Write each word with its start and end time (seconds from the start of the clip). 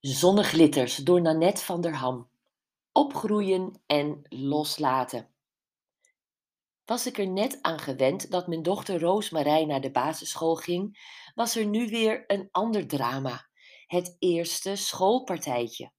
Zonneglitters 0.00 0.96
door 0.96 1.20
Nanette 1.20 1.64
van 1.64 1.80
der 1.80 1.94
Ham. 1.94 2.30
Opgroeien 2.92 3.82
en 3.86 4.22
loslaten. 4.28 5.28
Was 6.84 7.06
ik 7.06 7.18
er 7.18 7.28
net 7.28 7.58
aan 7.62 7.78
gewend 7.78 8.30
dat 8.30 8.46
mijn 8.46 8.62
dochter 8.62 9.00
Roosmarij 9.00 9.64
naar 9.64 9.80
de 9.80 9.90
basisschool 9.90 10.54
ging, 10.54 10.98
was 11.34 11.56
er 11.56 11.66
nu 11.66 11.88
weer 11.88 12.24
een 12.26 12.48
ander 12.50 12.86
drama. 12.86 13.48
Het 13.86 14.16
eerste 14.18 14.76
schoolpartijtje. 14.76 15.92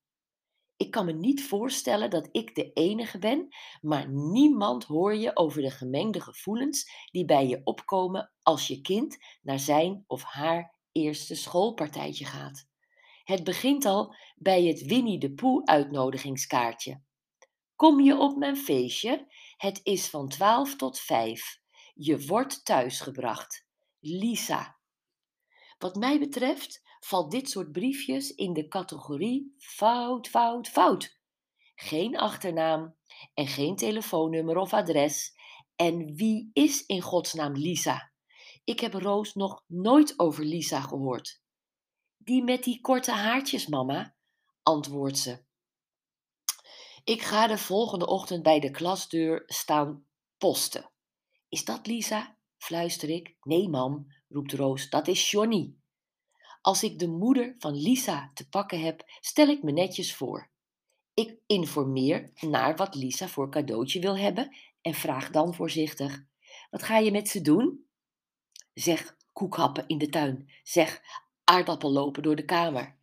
Ik 0.78 0.92
kan 0.92 1.06
me 1.06 1.14
niet 1.14 1.44
voorstellen 1.44 2.10
dat 2.10 2.30
ik 2.32 2.56
de 2.56 2.74
enige 2.74 3.20
ben, 3.20 3.48
maar 3.82 4.10
niemand 4.10 4.84
hoor 4.84 5.16
je 5.16 5.36
over 5.36 5.62
de 5.62 5.72
gemengde 5.72 6.22
gevoelens 6.22 7.08
die 7.12 7.26
bij 7.26 7.48
je 7.48 7.62
opkomen 7.64 8.32
als 8.42 8.68
je 8.68 8.82
kind 8.82 9.18
naar 9.42 9.60
zijn 9.60 10.04
of 10.08 10.24
haar 10.24 10.76
eerste 10.92 11.36
schoolpartijtje 11.36 12.26
gaat. 12.26 12.69
Het 13.30 13.44
begint 13.44 13.86
al 13.86 14.16
bij 14.36 14.64
het 14.64 14.82
Winnie 14.82 15.20
de 15.20 15.34
Pooh 15.34 15.64
uitnodigingskaartje. 15.64 17.02
Kom 17.76 18.00
je 18.02 18.18
op 18.18 18.38
mijn 18.38 18.58
feestje? 18.58 19.34
Het 19.58 19.80
is 19.84 20.10
van 20.10 20.30
12 20.30 20.76
tot 20.76 21.00
5. 21.00 21.60
Je 21.94 22.26
wordt 22.26 22.66
thuisgebracht. 22.66 23.66
Lisa. 24.00 24.78
Wat 25.78 25.96
mij 25.96 26.20
betreft 26.20 26.82
valt 27.00 27.32
dit 27.32 27.50
soort 27.50 27.72
briefjes 27.72 28.36
in 28.36 28.54
de 28.54 28.68
categorie 28.68 29.54
fout, 29.58 30.28
fout, 30.28 30.68
fout. 30.68 31.20
Geen 31.76 32.18
achternaam 32.18 32.96
en 33.34 33.48
geen 33.48 33.76
telefoonnummer 33.76 34.58
of 34.58 34.74
adres. 34.74 35.34
En 35.76 36.16
wie 36.16 36.50
is 36.54 36.86
in 36.86 37.02
godsnaam 37.02 37.54
Lisa? 37.54 38.12
Ik 38.64 38.80
heb 38.80 38.94
Roos 38.94 39.34
nog 39.34 39.64
nooit 39.68 40.20
over 40.20 40.44
Lisa 40.44 40.82
gehoord. 40.82 41.42
Die 42.24 42.44
met 42.44 42.64
die 42.64 42.82
korte 42.82 43.12
haartjes, 43.12 43.68
mama, 43.68 44.16
antwoordt 44.64 45.18
ze. 45.18 45.44
Ik 47.04 47.22
ga 47.22 47.48
de 47.48 47.58
volgende 47.58 48.08
ochtend 48.08 48.44
bij 48.44 48.60
de 48.60 48.72
klasdeur 48.72 49.44
staan 49.46 50.06
posten. 50.38 50.92
Is 51.50 51.66
dat 51.66 51.88
Lisa? 51.88 52.38
fluister 52.58 53.10
ik. 53.10 53.36
Nee, 53.42 53.70
mam, 53.70 54.14
roept 54.28 54.54
Roos, 54.54 54.90
dat 54.90 55.08
is 55.08 55.32
Johnny. 55.32 55.74
Als 56.62 56.84
ik 56.84 57.00
de 57.00 57.08
moeder 57.08 57.56
van 57.60 57.76
Lisa 57.76 58.32
te 58.34 58.50
pakken 58.50 58.82
heb, 58.82 59.04
stel 59.20 59.48
ik 59.48 59.64
me 59.64 59.72
netjes 59.72 60.16
voor. 60.16 60.52
Ik 61.14 61.40
informeer 61.46 62.32
naar 62.40 62.76
wat 62.76 62.96
Lisa 62.96 63.28
voor 63.28 63.50
cadeautje 63.50 64.00
wil 64.00 64.18
hebben 64.18 64.56
en 64.82 64.94
vraag 64.94 65.30
dan 65.30 65.54
voorzichtig: 65.54 66.24
Wat 66.70 66.84
ga 66.84 66.98
je 66.98 67.12
met 67.12 67.28
ze 67.28 67.42
doen? 67.42 67.86
Zeg 68.74 69.18
koekhappen 69.34 69.88
in 69.88 69.98
de 69.98 70.10
tuin. 70.10 70.50
Zeg 70.64 71.02
aardappel 71.50 71.92
lopen 71.92 72.24
door 72.24 72.36
de 72.36 72.46
kamer. 72.46 72.98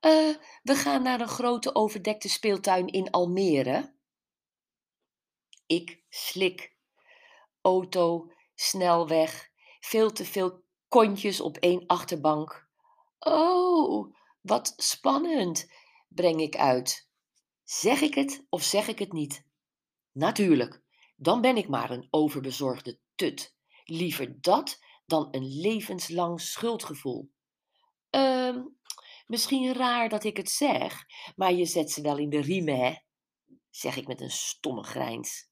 Uh, 0.00 0.36
we 0.62 0.74
gaan 0.74 1.02
naar 1.02 1.20
een 1.20 1.28
grote 1.28 1.74
overdekte 1.74 2.28
speeltuin 2.28 2.86
in 2.86 3.10
Almere. 3.10 3.94
Ik 5.66 6.04
slik. 6.08 6.76
Auto, 7.60 8.32
snelweg, 8.54 9.50
veel 9.80 10.12
te 10.12 10.24
veel 10.24 10.64
kontjes 10.88 11.40
op 11.40 11.56
één 11.56 11.86
achterbank. 11.86 12.68
Oh, 13.18 14.14
wat 14.40 14.74
spannend, 14.76 15.72
breng 16.08 16.40
ik 16.40 16.56
uit. 16.56 17.08
Zeg 17.64 18.00
ik 18.00 18.14
het 18.14 18.46
of 18.48 18.62
zeg 18.62 18.88
ik 18.88 18.98
het 18.98 19.12
niet? 19.12 19.46
Natuurlijk, 20.12 20.82
dan 21.16 21.40
ben 21.40 21.56
ik 21.56 21.68
maar 21.68 21.90
een 21.90 22.08
overbezorgde 22.10 22.98
tut. 23.14 23.56
Liever 23.84 24.40
dat 24.40 24.80
dan 25.06 25.28
een 25.30 25.60
levenslang 25.60 26.40
schuldgevoel. 26.40 27.30
Ehm, 28.12 28.62
misschien 29.26 29.72
raar 29.74 30.08
dat 30.08 30.24
ik 30.24 30.36
het 30.36 30.50
zeg, 30.50 31.04
maar 31.36 31.52
je 31.52 31.64
zet 31.64 31.90
ze 31.90 32.02
wel 32.02 32.18
in 32.18 32.30
de 32.30 32.40
riemen, 32.40 32.78
hè? 32.78 32.94
Zeg 33.70 33.96
ik 33.96 34.06
met 34.06 34.20
een 34.20 34.30
stomme 34.30 34.82
grijns. 34.82 35.50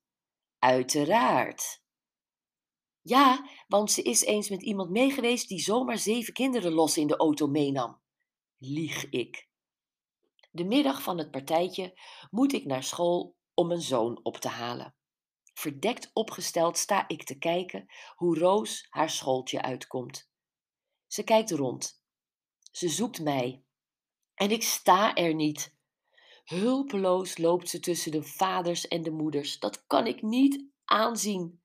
Uiteraard. 0.58 1.82
Ja, 3.00 3.48
want 3.68 3.90
ze 3.90 4.02
is 4.02 4.24
eens 4.24 4.48
met 4.48 4.62
iemand 4.62 4.90
meegeweest 4.90 5.48
die 5.48 5.60
zomaar 5.60 5.98
zeven 5.98 6.32
kinderen 6.32 6.72
los 6.72 6.96
in 6.96 7.06
de 7.06 7.16
auto 7.16 7.46
meenam. 7.46 8.00
Lieg 8.58 9.08
ik. 9.08 9.48
De 10.50 10.64
middag 10.64 11.02
van 11.02 11.18
het 11.18 11.30
partijtje 11.30 12.00
moet 12.30 12.52
ik 12.52 12.64
naar 12.64 12.82
school 12.82 13.36
om 13.54 13.66
mijn 13.66 13.80
zoon 13.80 14.20
op 14.22 14.36
te 14.36 14.48
halen. 14.48 14.94
Verdekt 15.54 16.10
opgesteld 16.12 16.78
sta 16.78 17.08
ik 17.08 17.24
te 17.24 17.38
kijken 17.38 17.86
hoe 18.14 18.38
Roos 18.38 18.86
haar 18.88 19.10
schooltje 19.10 19.62
uitkomt. 19.62 20.30
Ze 21.06 21.22
kijkt 21.22 21.50
rond 21.50 21.99
ze 22.70 22.88
zoekt 22.88 23.20
mij. 23.20 23.64
En 24.34 24.50
ik 24.50 24.62
sta 24.62 25.14
er 25.14 25.34
niet. 25.34 25.74
Hulpeloos 26.44 27.38
loopt 27.38 27.68
ze 27.68 27.80
tussen 27.80 28.12
de 28.12 28.22
vaders 28.22 28.88
en 28.88 29.02
de 29.02 29.10
moeders. 29.10 29.58
Dat 29.58 29.86
kan 29.86 30.06
ik 30.06 30.22
niet 30.22 30.64
aanzien. 30.84 31.60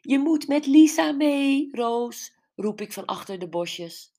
Je 0.00 0.18
moet 0.18 0.48
met 0.48 0.66
Lisa 0.66 1.12
mee, 1.12 1.68
Roos, 1.72 2.34
roep 2.54 2.80
ik 2.80 2.92
van 2.92 3.04
achter 3.04 3.38
de 3.38 3.48
bosjes. 3.48 4.12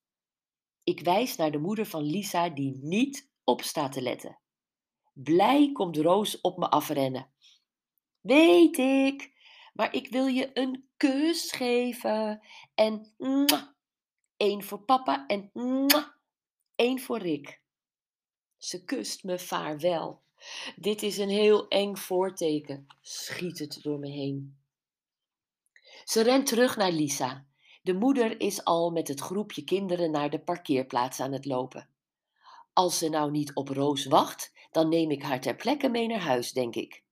Ik 0.84 1.00
wijs 1.00 1.36
naar 1.36 1.52
de 1.52 1.58
moeder 1.58 1.86
van 1.86 2.04
Lisa 2.04 2.50
die 2.50 2.78
niet 2.82 3.30
op 3.44 3.62
staat 3.62 3.92
te 3.92 4.02
letten. 4.02 4.40
Blij 5.14 5.72
komt 5.72 5.98
Roos 5.98 6.42
op 6.42 6.58
me 6.58 6.70
afrennen. 6.70 7.32
Weet 8.22 8.78
ik, 8.78 9.32
maar 9.74 9.94
ik 9.94 10.10
wil 10.10 10.26
je 10.26 10.50
een 10.54 10.90
kus 10.98 11.52
geven 11.52 12.42
en 12.76 13.14
Eén 14.38 14.64
voor 14.64 14.80
papa 14.80 15.28
en 15.28 15.52
één 16.76 17.00
voor 17.00 17.18
Rick. 17.20 17.62
Ze 18.58 18.84
kust 18.84 19.24
me 19.24 19.40
vaarwel. 19.40 20.22
Dit 20.76 21.04
is 21.04 21.18
een 21.18 21.30
heel 21.30 21.68
eng 21.68 21.96
voorteken, 21.96 22.88
schiet 23.02 23.60
het 23.60 23.80
door 23.82 24.00
me 24.00 24.10
heen. 24.10 24.58
Ze 26.04 26.22
rent 26.22 26.48
terug 26.48 26.78
naar 26.78 26.92
Lisa. 26.92 27.46
De 27.82 27.94
moeder 27.94 28.40
is 28.40 28.64
al 28.64 28.92
met 28.92 29.08
het 29.08 29.20
groepje 29.20 29.64
kinderen 29.64 30.12
naar 30.12 30.30
de 30.30 30.40
parkeerplaats 30.40 31.20
aan 31.20 31.32
het 31.32 31.46
lopen. 31.46 31.90
Als 32.74 32.98
ze 32.98 33.10
nou 33.10 33.32
niet 33.32 33.56
op 33.56 33.70
Roos 33.70 34.06
wacht, 34.06 34.52
dan 34.72 34.90
neem 34.90 35.12
ik 35.12 35.24
haar 35.24 35.42
ter 35.42 35.56
plekke 35.56 35.90
mee 35.90 36.08
naar 36.08 36.22
huis, 36.22 36.52
denk 36.52 36.76
ik. 36.76 37.04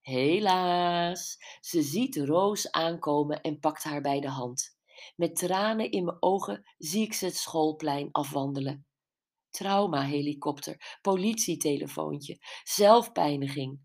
Helaas, 0.00 1.38
ze 1.60 1.82
ziet 1.82 2.16
Roos 2.16 2.70
aankomen 2.70 3.40
en 3.40 3.60
pakt 3.60 3.82
haar 3.82 4.00
bij 4.00 4.20
de 4.20 4.28
hand. 4.28 4.76
Met 5.16 5.36
tranen 5.36 5.90
in 5.90 6.04
mijn 6.04 6.16
ogen 6.20 6.74
zie 6.78 7.02
ik 7.02 7.12
ze 7.12 7.24
het 7.24 7.36
schoolplein 7.36 8.08
afwandelen. 8.12 8.86
Trauma-helikopter, 9.50 10.98
politietelefoontje, 11.02 12.38
zelfpijniging. 12.62 13.80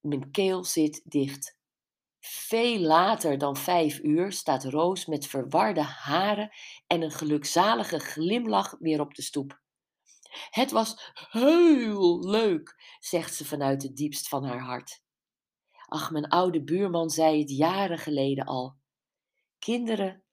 Mijn 0.00 0.30
keel 0.30 0.64
zit 0.64 1.02
dicht. 1.04 1.56
Veel 2.20 2.78
later 2.78 3.38
dan 3.38 3.56
vijf 3.56 3.98
uur 3.98 4.32
staat 4.32 4.64
Roos 4.64 5.06
met 5.06 5.26
verwarde 5.26 5.82
haren 5.82 6.50
en 6.86 7.02
een 7.02 7.10
gelukzalige 7.10 7.98
glimlach 7.98 8.76
weer 8.78 9.00
op 9.00 9.14
de 9.14 9.22
stoep. 9.22 9.62
Het 10.50 10.70
was 10.70 11.12
heel 11.14 12.28
leuk, 12.28 12.96
zegt 12.98 13.34
ze 13.34 13.44
vanuit 13.44 13.82
het 13.82 13.96
diepst 13.96 14.28
van 14.28 14.44
haar 14.44 14.60
hart. 14.60 15.02
Ach, 15.86 16.10
mijn 16.10 16.28
oude 16.28 16.64
buurman 16.64 17.10
zei 17.10 17.38
het 17.38 17.50
jaren 17.50 17.98
geleden 17.98 18.44
al. 18.44 18.76
Kinderen 19.58 20.23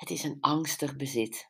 het 0.00 0.10
is 0.10 0.22
een 0.22 0.38
angstig 0.40 0.96
bezit. 0.96 1.49